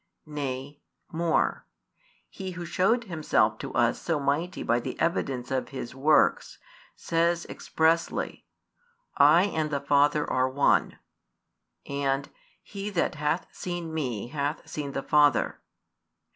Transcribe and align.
Nay, 0.25 0.81
more, 1.11 1.67
He 2.27 2.53
Who 2.53 2.65
shewed 2.65 3.03
Himself 3.03 3.59
to 3.59 3.71
us 3.75 4.01
so 4.01 4.19
mighty 4.19 4.63
by 4.63 4.79
the 4.79 4.99
evidence 4.99 5.51
of 5.51 5.69
His 5.69 5.93
works, 5.93 6.57
says 6.95 7.45
expressly: 7.45 8.47
I 9.17 9.43
and 9.43 9.69
the 9.69 9.79
Father 9.79 10.27
are 10.27 10.49
One, 10.49 10.97
and: 11.85 12.29
He 12.63 12.89
that 12.89 13.13
hath 13.13 13.45
seen 13.51 13.93
Me 13.93 14.29
hath 14.29 14.67
seen 14.67 14.93
the 14.93 15.03
Father. 15.03 15.61